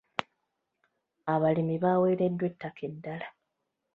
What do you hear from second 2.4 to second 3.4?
ettaka eddala.